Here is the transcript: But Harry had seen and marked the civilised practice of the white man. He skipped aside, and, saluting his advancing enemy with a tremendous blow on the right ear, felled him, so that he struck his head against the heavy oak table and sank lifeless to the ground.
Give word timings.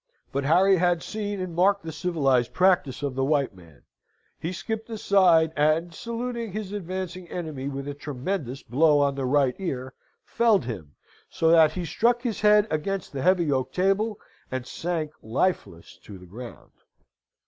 But 0.31 0.45
Harry 0.45 0.77
had 0.77 1.03
seen 1.03 1.39
and 1.39 1.53
marked 1.53 1.83
the 1.83 1.91
civilised 1.91 2.53
practice 2.53 3.03
of 3.03 3.13
the 3.13 3.23
white 3.23 3.53
man. 3.53 3.83
He 4.39 4.51
skipped 4.51 4.89
aside, 4.89 5.53
and, 5.55 5.93
saluting 5.93 6.53
his 6.53 6.71
advancing 6.71 7.27
enemy 7.29 7.69
with 7.69 7.87
a 7.87 7.93
tremendous 7.93 8.63
blow 8.63 8.99
on 8.99 9.13
the 9.13 9.27
right 9.27 9.53
ear, 9.59 9.93
felled 10.25 10.65
him, 10.65 10.95
so 11.29 11.49
that 11.51 11.73
he 11.73 11.85
struck 11.85 12.23
his 12.23 12.41
head 12.41 12.65
against 12.71 13.13
the 13.13 13.21
heavy 13.21 13.51
oak 13.51 13.71
table 13.73 14.19
and 14.49 14.65
sank 14.65 15.11
lifeless 15.21 15.95
to 15.97 16.17
the 16.17 16.25
ground. 16.25 16.71